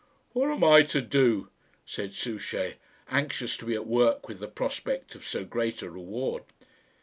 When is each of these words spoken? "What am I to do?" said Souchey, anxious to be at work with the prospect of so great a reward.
"What 0.33 0.49
am 0.49 0.63
I 0.63 0.81
to 0.81 0.99
do?" 0.99 1.49
said 1.85 2.15
Souchey, 2.15 2.77
anxious 3.11 3.55
to 3.57 3.65
be 3.65 3.75
at 3.75 3.85
work 3.85 4.27
with 4.27 4.39
the 4.39 4.47
prospect 4.47 5.13
of 5.13 5.23
so 5.23 5.45
great 5.45 5.83
a 5.83 5.91
reward. 5.91 6.43